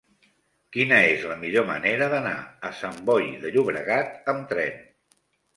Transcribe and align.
Quina 0.77 0.97
és 1.09 1.25
la 1.31 1.35
millor 1.41 1.67
manera 1.67 2.07
d'anar 2.15 2.33
a 2.71 2.71
Sant 2.79 2.97
Boi 3.11 3.29
de 3.45 3.53
Llobregat 3.57 4.35
amb 4.35 4.49
tren? 4.55 4.83